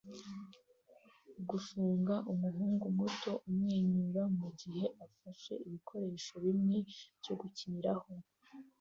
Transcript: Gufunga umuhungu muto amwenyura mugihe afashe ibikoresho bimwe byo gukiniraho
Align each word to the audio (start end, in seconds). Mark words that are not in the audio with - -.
Gufunga 1.49 2.15
umuhungu 2.31 2.85
muto 2.97 3.31
amwenyura 3.47 4.21
mugihe 4.39 4.85
afashe 5.05 5.53
ibikoresho 5.67 6.33
bimwe 6.45 6.77
byo 7.19 7.33
gukiniraho 7.39 8.11